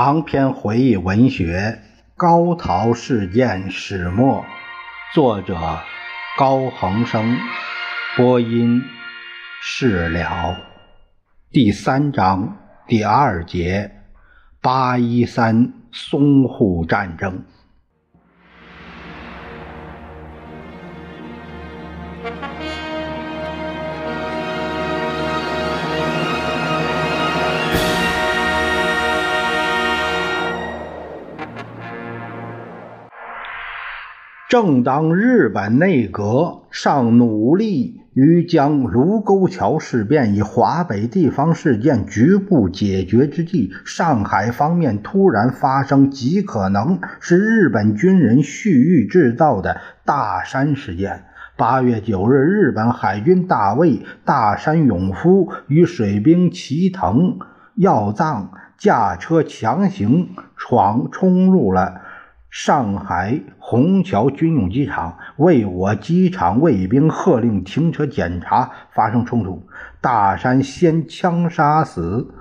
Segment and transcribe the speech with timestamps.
[0.00, 1.80] 长篇回忆文学
[2.14, 4.42] 《高陶事件始末》，
[5.12, 5.58] 作者
[6.38, 7.36] 高恒生，
[8.16, 8.80] 播音
[9.60, 10.56] 释了。
[11.50, 13.90] 第三章第二节：
[14.62, 17.42] 八一三淞沪战争。
[34.48, 51.24] 正当日本内阁尚努力于将卢沟桥事变以华北地方事件局部解决之际，上海方面突然发生极可能是日本军人蓄意制造的大山事件。
[51.58, 57.38] 八月九日，日本海军大尉大山勇夫与水兵齐藤
[57.74, 62.00] 耀藏驾车强行闯冲入了。
[62.50, 69.66] 上海虹桥军用机场为我机场卫兵喝令停车检查，发生冲突。
[70.00, 72.34] 大山先枪杀死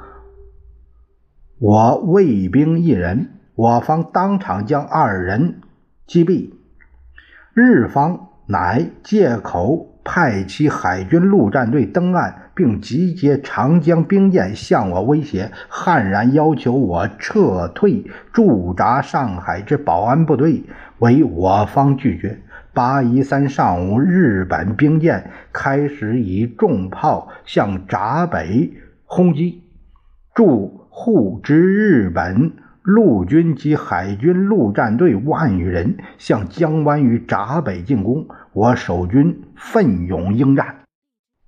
[1.59, 5.61] 我卫兵一人，我方当场将二人
[6.05, 6.53] 击毙。
[7.53, 9.93] 日方乃借口。
[10.09, 20.63] 派其海军陆战队登岸，并集结长江兵舰向我威胁，悍然要求我撤退驻扎上海之保安部队，
[20.97, 22.41] 为我方拒绝。
[22.73, 28.73] 八一三上午，日本兵舰开始以重炮向闸北
[29.05, 29.61] 轰击，
[30.33, 32.51] 驻沪之日本。
[32.83, 40.86] 陆军及海军陆战队万余人向江湾与闸北进攻，我守军奋勇应战。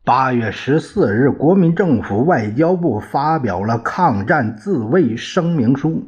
[0.09, 6.03] 八月十四日，国民政府外交部发表了抗战自卫声明书，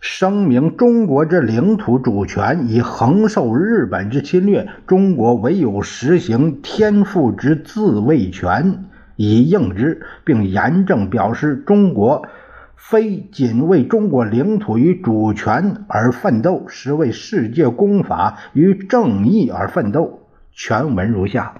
[0.00, 8.86] 声明中国之领土主权已横受日本之侵略，中国唯有实行天赋之自卫权
[9.16, 12.26] 以应之，并严正表示中国。
[12.76, 20.20] 非仅为中国领土与主权而奋斗，实为世界公法与正义而奋斗。
[20.50, 21.52] 全文如下：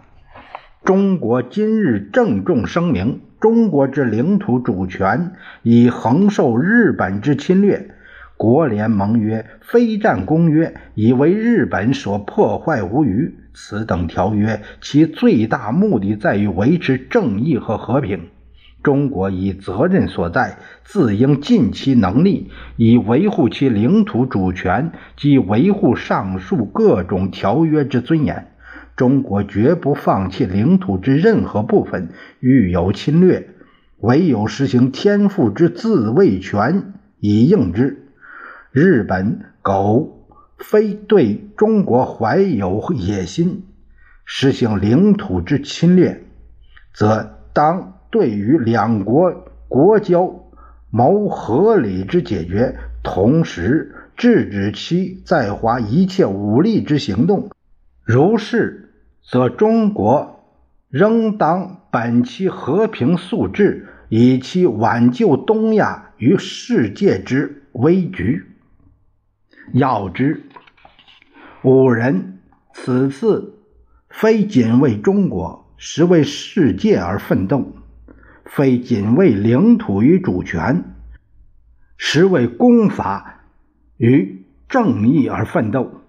[0.84, 7.94] 中国今日郑重声明：中国之领土主权已横受日本之侵略。
[8.37, 13.32] 国联盟约、非战公约已为日本所破坏无余。
[13.54, 18.22] 此等条约，其最大目的在于维持正义和和平。
[18.82, 28.49] 中国以责任所在，自应尽其能力，以维护其领土主权及维护上述各种条约之尊严。
[28.97, 32.08] 中国绝不放弃领土之任何部分，
[32.41, 33.48] 遇有侵略，
[33.98, 38.06] 唯有实行天赋之自卫权以应之。
[38.70, 40.26] 日本苟
[40.58, 43.64] 非对中国怀有野心，
[44.25, 46.25] 实行领土之侵略，
[46.92, 47.98] 则当。
[48.12, 50.44] 对于两国国交
[50.91, 57.48] 谋合理之解决，同时制止其在华一切武力之行动。
[58.04, 58.81] 如是，
[59.22, 60.44] 则中国
[60.88, 68.44] 仍当本其和平素质，以其挽救东亚于世界之危局。
[69.72, 70.43] 要知，
[71.62, 72.41] 五人
[72.75, 73.59] 此次
[74.11, 77.72] 非仅为中国，实为世界而奋斗。
[78.44, 80.84] 非仅为领土与主权，
[81.97, 83.44] 实为公法
[83.97, 86.03] 与正义而奋斗。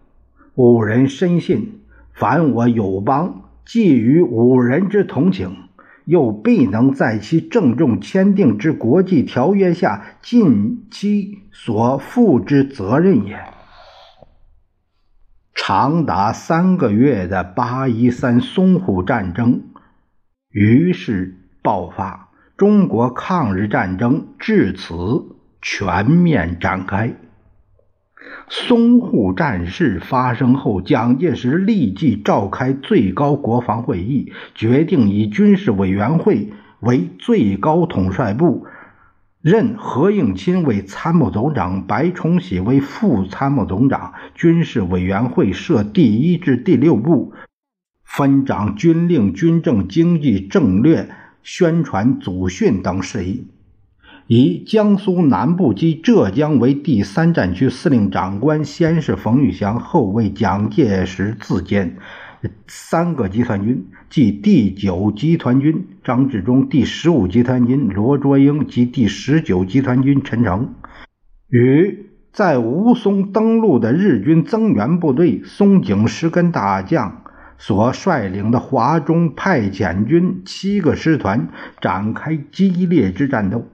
[0.56, 1.82] 五人深信，
[2.13, 5.56] 凡我友邦寄予五人之同情，
[6.06, 13.40] 又必能在其郑重签订之国际条约下尽其所负之责任也。
[15.53, 19.64] 长达三个月的八一三淞沪战争
[20.49, 22.29] 于是爆发。
[22.55, 24.96] 中国抗日战争至此
[25.61, 27.16] 全面展开。
[28.49, 38.66] 淞沪战事发生后，蒋介石立即召开最高国防会议，决定以军事委员会为最高统帅部，
[39.41, 44.14] 任何应钦为参谋总长，白崇禧为副参谋总长。
[44.35, 47.34] 军事委员会设第一至第六部，
[48.03, 51.09] 分掌军令、军政、经济、政略。
[51.46, 53.46] 宣传、祖训等事宜，
[54.28, 61.97] 以江苏南部及浙江为第三战区司令长官，先是冯玉祥，后为蒋介石自荐
[62.67, 70.73] 三个集团军，即第九集团军张治中、第十五集团军罗卓英及第十九集团军陈诚。
[71.49, 77.23] 与在吴淞登陆的日军增援部队松井石根大将
[77.58, 81.49] 所率领的华中派遣军七个师团
[81.79, 83.67] 展开激烈之战斗。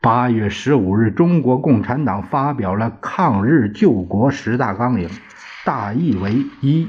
[0.00, 5.08] 八月十五日，中国共产党发表了抗日救国十大纲领，
[5.64, 6.88] 大意为：一、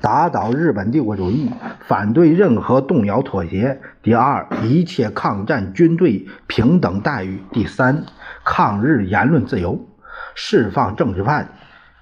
[0.00, 1.50] 打倒日本帝国主义，
[1.80, 8.04] 反对任何动摇妥协；第二，一切抗战军队平等待遇；第三，
[8.44, 9.88] 抗日言论自由，
[10.36, 11.48] 释放政治犯，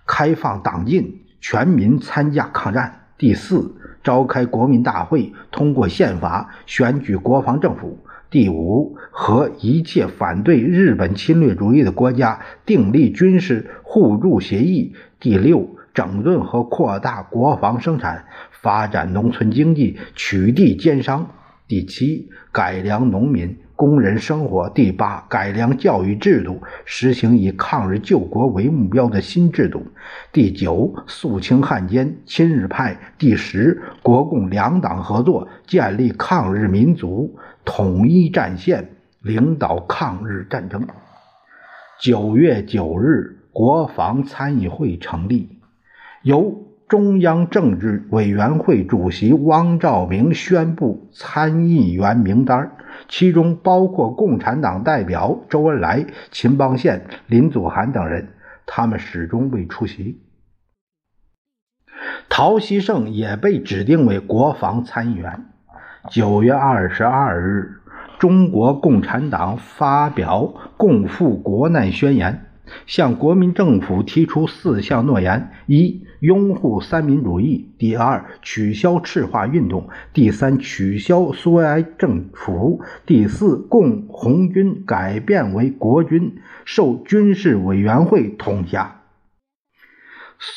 [0.07, 3.75] 开放党禁，全民参加抗战；第四，
[4.05, 8.05] 召开国民大会，通过宪法，选举国防政府。
[8.31, 14.95] 第五，和一切反对日本侵略主义的国家订立军事互助协议。
[15.19, 21.31] 第六，整顿和扩大国防生产，发展农村经济，取缔奸商。
[21.67, 24.71] 第七，改良农民工人生活。
[24.71, 29.87] 第八，改良教育制度，实行以抗日救国为目标的新制度。
[30.33, 32.97] 第九，肃清汉奸亲日派。
[33.19, 37.37] 第十，国共两党合作，建立抗日民族。
[37.67, 38.89] 统一战线，
[39.29, 40.87] 领导抗日战争。
[42.01, 45.61] 九月九日，国防参议会成立，
[46.23, 52.73] 由中央政治委员会主席汪兆铭宣布参议员名单，
[53.07, 58.31] 其中包括共产党代表周恩来、秦邦宪、林祖涵等人，
[58.65, 60.23] 他们始终未出席。
[62.31, 65.45] 陶希圣也被指定为国防参议员。
[66.11, 67.78] 九月二十二日，
[68.19, 72.47] 中国共产党发表共赴国难宣言，
[72.87, 88.97] 向国民政府提出四项诺言：一、拥护三民主义；第二，取消赤化运动；第三，取消苏维埃政府；第四，共红军改变为国军，受军事委员会统辖。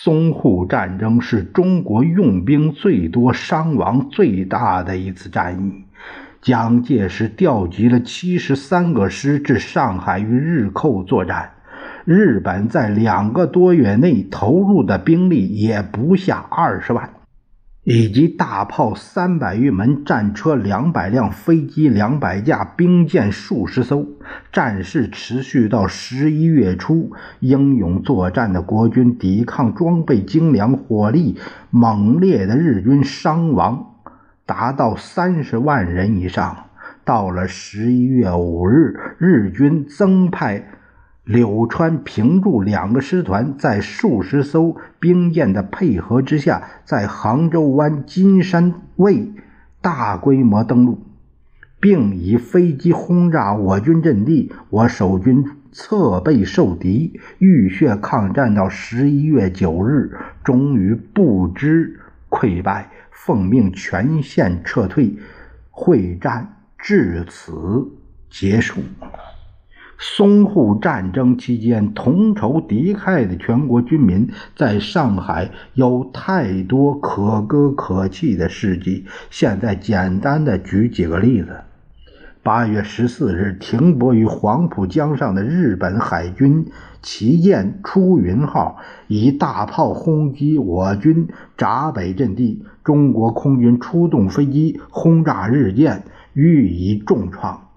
[0.03, 5.83] 淞沪战争是中国用兵最多、伤亡最大的一次战役。
[6.41, 11.51] 蒋介石调集了七十三个师至上海与日寇作战，
[12.03, 17.11] 日本在两个多月内投入的兵力也不下二十万。
[17.83, 24.05] 以及大炮三百余门、战车两百辆、飞机两百架、兵舰数十艘，
[24.51, 27.11] 战事持续到十一月初。
[27.39, 31.39] 英勇作战的国军抵抗装备精良、火力
[31.71, 33.90] 猛烈的日军，伤亡
[34.45, 36.65] 达到三十万人以上。
[37.03, 40.69] 到了十一月五日，日军增派。
[41.23, 49.31] 柳川、平助两个师团在数十艘兵舰的配合之下，在杭州湾金山卫
[49.81, 50.99] 大规模登陆，
[51.79, 54.51] 并以飞机轰炸我军阵地。
[54.71, 61.99] 我守军侧背受敌，浴血抗战到十一月九日，终于不知
[62.29, 62.89] 溃败，
[63.25, 65.15] 奉命全线撤退。
[65.73, 67.53] 会战至此
[68.29, 68.81] 结束。
[69.97, 79.05] 淞沪战争期间，同仇敌忾的全国军民在上海有太多可歌可泣的事迹。
[79.29, 81.61] 现在简单的举几个例子：
[82.43, 86.65] 八月十四日，停泊于黄浦江上的日本海军
[86.99, 96.01] 旗舰“出云号”以大炮轰击我军闸北阵地，中国空军出动飞机轰炸日舰，
[96.33, 97.67] 予以重创。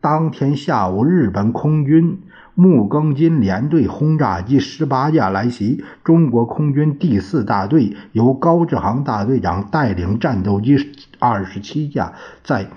[0.00, 2.20] 当天下午，日本空军
[2.54, 10.76] 木更津联队轰炸机十八架来袭，中国空军第四大队由高志航大队长带领战斗机
[11.18, 12.12] 二十七架，
[12.44, 12.68] 在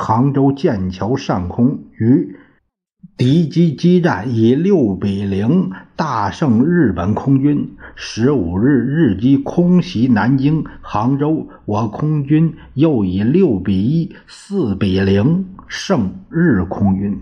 [0.00, 2.36] 杭州剑桥上空与
[3.16, 7.76] 敌机激战，以六比零大胜日本空军。
[7.96, 15.46] 十五日，日机空袭南京、杭州，我空军又以六比一、四比零。
[15.66, 17.20] 胜日空军。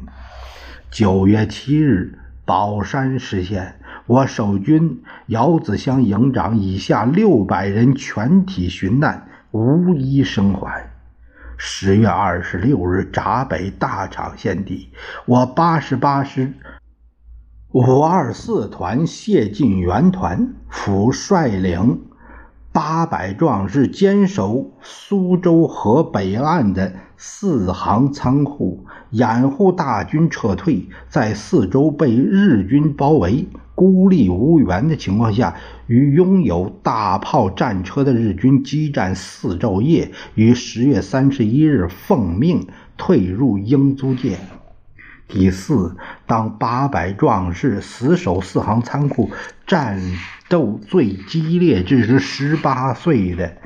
[0.90, 10.95] 九月七日，宝山失陷，我守军姚子乡营长以下六百人全体殉难，无一生还。
[11.58, 14.90] 十月二十六日，闸北大场陷地，
[15.24, 16.52] 我八十八师
[17.72, 22.02] 五二四团谢晋元团府率领。
[22.72, 30.86] 八百壮士坚守苏州河北岸的四行仓库，掩护大军撤退。
[31.08, 35.54] 在四周被日军包围、孤立无援的情况下，
[35.86, 42.66] 与拥有大炮战车的日军激战四昼夜，于十月三十一日奉命
[42.96, 44.38] 退入英租界。
[45.28, 49.30] 第四，当八百壮士死守四行仓库，
[49.66, 50.00] 战
[50.48, 53.56] 斗最激烈之时，十八岁的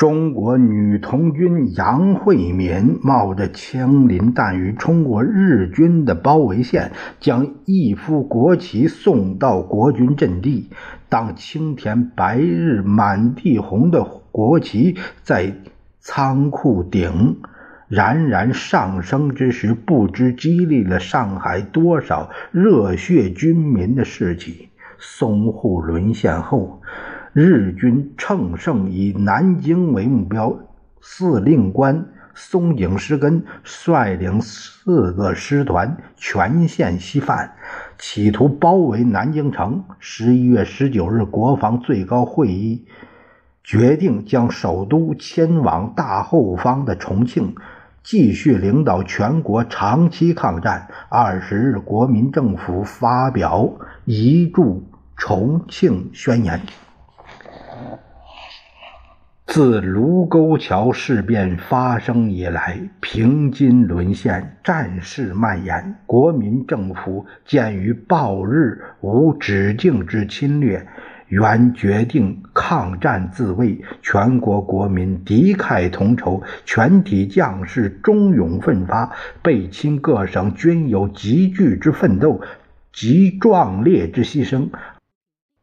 [0.00, 10.70] 中国女童军杨惠敏冒着枪林弹雨冲过日军的包围线，将一幅国旗送到国军阵地。
[11.10, 14.02] 当青天白日满地红的
[14.32, 15.52] 国旗在
[15.98, 17.36] 仓库顶。
[17.86, 24.70] 冉冉上升之时，不知激励了上海多少热血军民的士气。
[24.98, 26.80] 淞沪沦陷后，
[27.32, 30.58] 日军乘胜以南京为目标，
[31.00, 37.52] 司令官松井石根率领四个师团全线西犯，
[37.98, 39.84] 企图包围南京城。
[40.00, 42.84] 十一月十九日，国防最高会议
[43.62, 47.54] 决定将首都迁往大后方的重庆。
[48.02, 50.88] 继续领导全国长期抗战。
[51.08, 53.70] 二十日，国民政府发表
[54.04, 54.82] 移驻
[55.16, 56.60] 重庆宣言。
[59.50, 70.86] 自卢沟桥事变发生以来，平津沦陷，战事蔓延，国民政府鉴于暴日无止境之侵略。
[71.26, 79.10] 原决定抗战自卫，全国国民敌忾同仇，全体将士忠勇奋发，
[79.42, 82.40] 被侵各省均有急剧之奋斗，
[82.92, 84.68] 及壮烈之牺牲。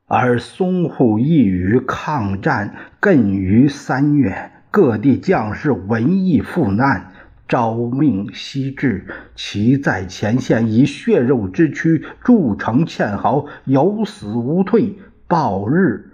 [0.09, 7.11] 而淞沪一隅抗战更于三月，各地将士文艺赴难，
[7.45, 14.97] 招命西至，其在前线以血肉之躯筑成堑壕，有死无退。
[15.27, 16.06] 暴日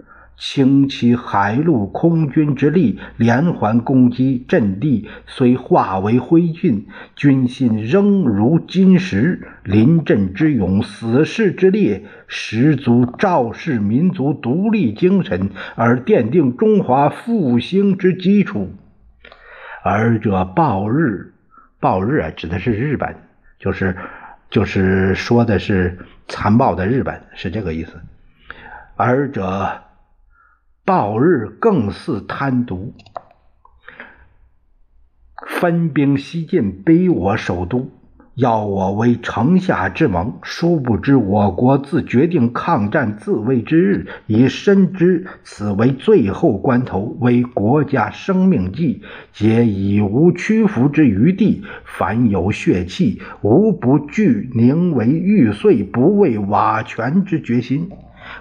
[0.46, 6.84] 倾其海陆空军之力，连环攻击阵地，虽化为灰烬，
[7.16, 9.48] 军心仍如金石。
[9.64, 18.70] 临阵之勇，死士之烈，十足昭示民族独立精神，而奠定中华复兴之基础。
[19.82, 21.32] 而这暴日，
[21.80, 23.16] 暴日啊，指的是日本，
[23.58, 23.96] 就是
[24.50, 25.98] 就是说的是
[26.28, 27.94] 残暴的日本，是这个意思。
[28.94, 29.80] 而者
[30.86, 32.92] 暴日更似贪渎，
[35.46, 37.88] 分兵西进，逼我首都，
[38.34, 40.34] 要我为城下之盟。
[40.42, 49.00] 殊不知我国自决定抗战自卫之日，已深知此为最后关头，为国家生命计，
[49.32, 51.64] 皆已无屈服之余地。
[51.86, 57.88] 凡有血气，无不具宁为玉碎，不为瓦全之决心。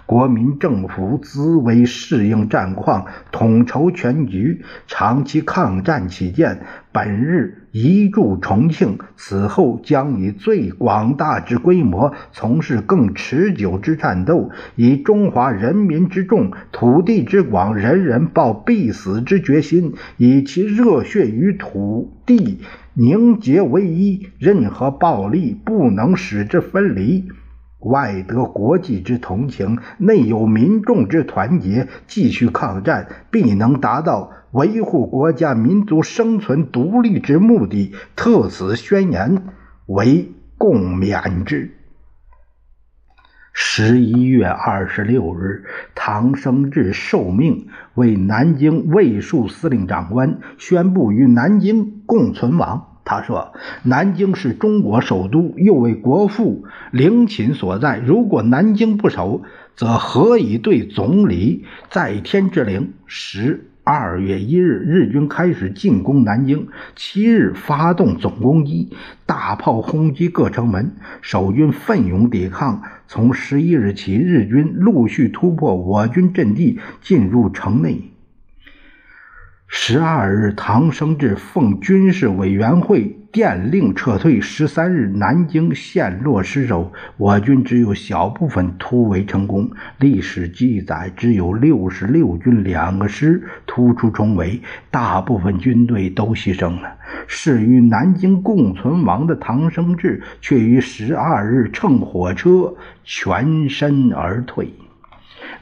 [0.05, 6.59] 国民政府自为适应战况，统筹全局，长期抗战起见，
[6.91, 22.59] 本日移驻重庆，此后将以最广大之规模从事更持久之战斗，以中华人民之众、土地之广，人人抱必死之决心，以其热血与土地
[22.93, 27.29] 凝结为一，任何暴力不能使之分离。
[27.83, 37.93] 外得国际之同情，内有民众之团结，继续抗战，必能达到维护国家民族生存独立之目的。
[38.15, 39.43] 特此宣言
[39.85, 41.71] 为共勉之。
[43.55, 52.92] 十一月二十六日，唐生智受命为南京卫戍司令长官，宣布与南京共存亡。
[53.05, 57.99] 他说：“南京是中国首都，又为国父陵寝所在。
[57.99, 59.43] 如果南京不守，
[59.75, 66.69] 则何以对总理在天之灵？”十二月一日，日军开始进攻南京。
[66.95, 68.95] 七日，发动总攻击，
[69.25, 72.83] 大炮轰击各城门，守军奋勇抵抗。
[73.09, 78.12] 从十一日起，日军陆续突破我军阵地，进入城内。
[79.67, 84.39] 十二日，唐生智奉军事委员会电令撤退。
[84.39, 89.71] 十三日，南京陷落失守，我军只有小部分突围成功。
[89.99, 96.95] 历史记载，只有六十六军两个师突出重围，大部分军队都牺牲了。
[97.27, 104.71] 是与南京共存亡的唐生智，却于十二日乘火车全身而退。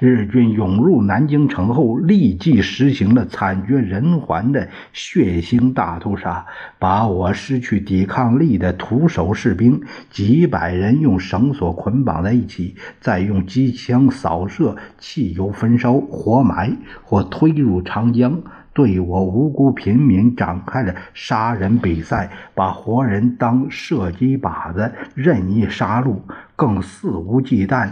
[0.02, 6.44] 日军涌入南京城后，立即实行了惨绝人寰的血腥大屠杀，
[6.80, 9.80] 把我失去抵抗力的徒手士兵
[10.10, 18.42] 几百人用绳索捆绑在一起，再用机枪扫射、汽油焚烧、活埋或推入长江，
[18.74, 26.16] 对我无辜平民展开了杀人比赛，把活人当射击靶子任意杀戮，
[26.56, 27.92] 更肆无忌惮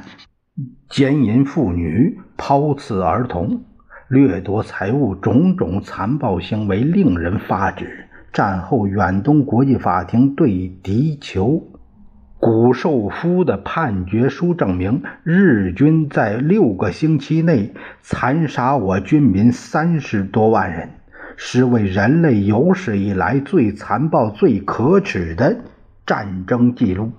[0.89, 3.61] 奸淫妇女、抛刺儿童、
[4.07, 8.05] 掠夺财物，种种残暴行为令人发指。
[8.31, 11.63] 战后，远东国际法庭对敌酋
[12.39, 20.89] 古寿夫的判决书证明，日军在六个星期内残杀我军民三十多万人，
[21.35, 25.57] 是为人类有史以来最残暴、最可耻的
[26.05, 27.11] 战争记录。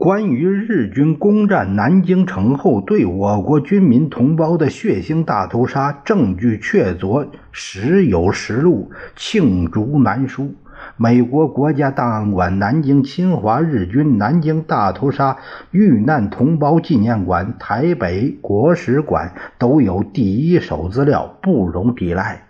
[0.00, 10.54] 关于日军攻占南京城后对我国军民同胞的血腥大屠杀，证据确凿，时有实录，罄竹难书。
[10.96, 15.36] 美国国家档案馆南京侵华日军南京大屠杀
[15.70, 22.44] 遇难同胞纪念馆、台北国史馆都有第一手资料，不容抵赖。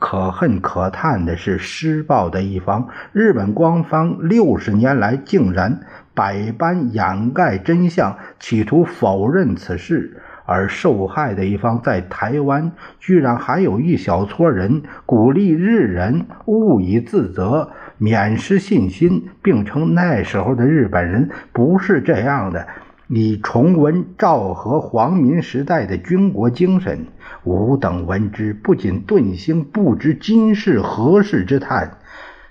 [0.00, 5.80] 可恨可叹的是，施暴的一方日本官方六十年来竟然。
[6.18, 22.66] 百般掩盖真相，企图否认此事，而受害的一方在台湾，居然还有一小撮人鼓励日人勿以自责，免失信心，并称那时候的日本人不是这样的。
[23.06, 27.06] 你重温昭和、皇民时代的军国精神，
[27.44, 31.98] 吾等闻之，不仅顿兴不知今世何事之叹，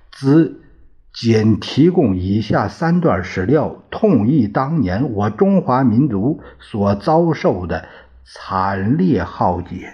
[0.10, 0.62] 兹。
[1.20, 7.88] 仅提供以下三段史料，痛忆当年我中华民族所遭受的
[8.24, 9.92] 惨烈浩劫。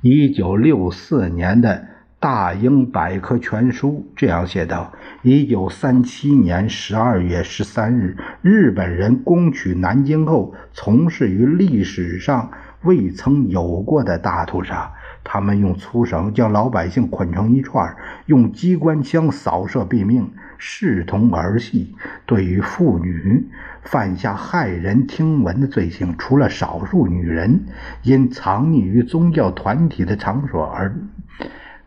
[0.00, 1.70] 一九六四年的
[2.18, 4.92] 《大英百科全书》这样写道：
[5.22, 12.50] 一九三七年十二月十三日，日本人攻取南京后，从事于历史上
[12.82, 14.92] 未曾有过的大屠杀。
[15.28, 21.96] 他们用粗绳将老百姓捆成一串，用机关枪扫射毙命，视同儿戏。
[22.26, 23.48] 对于妇女
[23.82, 27.66] 犯下骇人听闻的罪行，除了少数女人
[28.02, 30.94] 因藏匿于宗教团体的场所而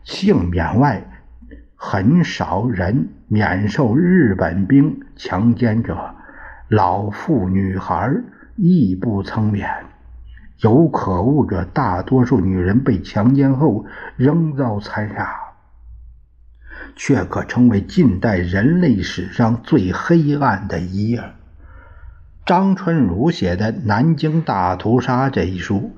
[0.04, 1.02] 幸免外，
[1.74, 6.14] 很少人免受日本兵强奸者。
[6.68, 8.12] 老妇女孩
[8.56, 9.89] 亦不曾免。
[10.62, 15.30] 有可恶者，大多数女人被强奸后仍遭残杀，
[16.96, 21.22] 却可称为近代人类史上最黑暗的一页。
[22.44, 25.94] 张春儒写的《南京大屠杀》这一书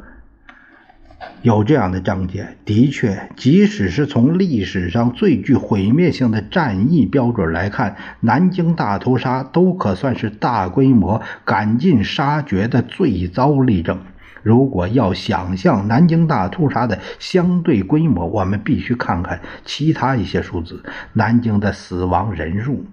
[1.41, 13.99] 有这样的章节：的确，即使是从历史上最具毁灭性的战役标准来看，南京大屠杀都可算是大规模赶尽杀绝的最糟例证。
[14.43, 20.83] 如果要想象南京大屠杀的相对规模，我们必须看看其他一些数字。
[21.13, 22.85] 南京的死亡人数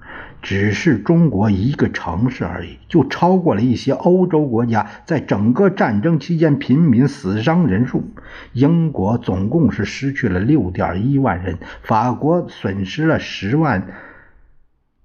[0.41, 8.03] 只是中国一个城市而已，就超过了一些欧洲国家在整个战争期间平民死伤人数。
[8.53, 13.87] 英国总共是失去了六点一万人，法国损失了十万，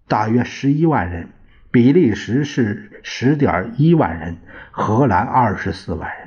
[0.07, 1.31] 大约十一万人，
[1.71, 4.37] 比利时是十点一万人，
[4.71, 6.24] 荷兰二十四万人。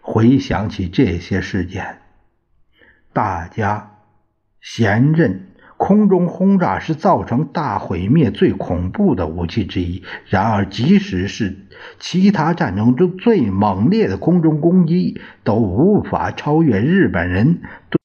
[0.00, 1.98] 回想起这些事件，
[3.12, 3.92] 大家
[4.60, 10.02] 贤认空中轰炸是造成大毁灭最恐怖的武器之一。
[10.26, 11.56] 然而，即使是
[11.98, 18.00] 其他战争中最猛烈的空中攻击，都无法超越日本人对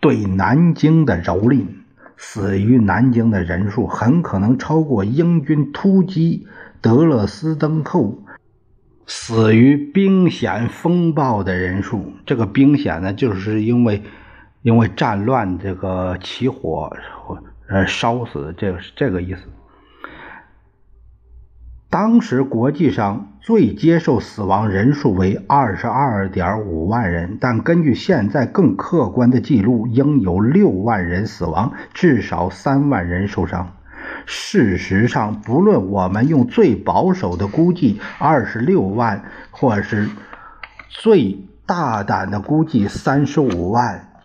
[0.00, 1.66] 对南京的蹂躏。
[2.16, 6.46] 死于南京的人数很可能超过英军突击
[6.80, 8.22] 德勒斯登后。
[9.06, 14.02] 死于兵险风暴的人数，这个兵险呢，就是因为
[14.62, 16.96] 因为战乱这个起火
[17.68, 19.42] 呃烧死，这个是这个意思。
[21.88, 33.74] 当时国际上最接受死亡人数为二十二点五万人，但根据现在更客观的记录，应有六万人死亡，至少三万人受伤。
[34.32, 40.08] 事实上，不论我们用最保守的估计二十六万，或是
[40.88, 44.22] 最大胆的估计三十五万，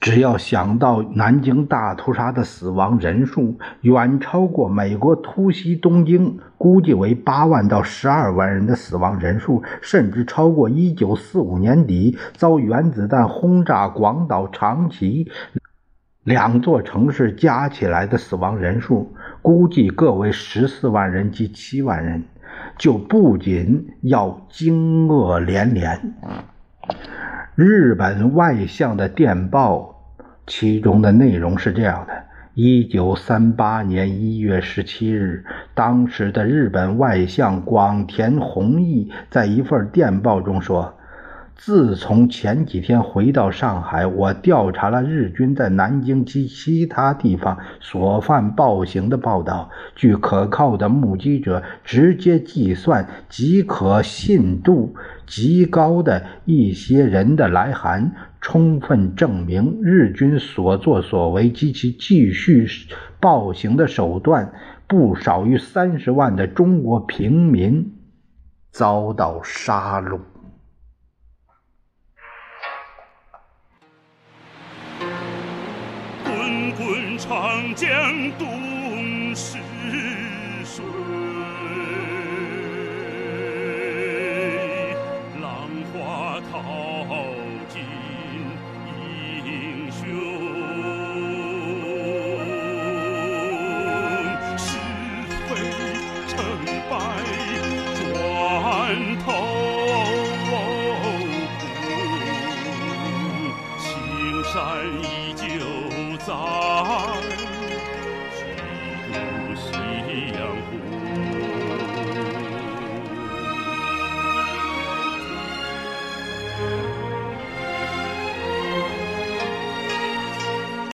[0.00, 15.30] 只要想到南京大屠杀的死亡人数远超过美国突袭东京估计为八万到十二万人的死亡人数，甚至超过一九四五年底遭原子弹轰炸广岛、长崎
[16.22, 19.14] 两座城市加起来的死亡人数。
[19.48, 22.24] 估计各为十四万人及七万人，
[22.76, 25.98] 就不仅要惊愕连连。
[27.54, 30.04] 日本外相的电报，
[30.46, 32.12] 其中的内容是这样的：
[32.52, 40.97] 一九三八年一月十七日，当时的日本外相广田弘毅在一份电报中说。
[41.58, 49.68] 自从前几天回到上海，我调查了日军在南京及其他地方所犯暴行的报道。
[49.96, 54.94] 据可靠的目击者直接计算极可信度
[55.26, 62.68] 极高的一些人的来函，充分证明日军所作所为及其继续
[63.18, 64.52] 暴行的手段，
[64.86, 67.92] 不少于三十万的中国平民
[68.70, 70.20] 遭到杀戮。
[77.28, 77.88] 长江
[78.38, 80.17] 东逝。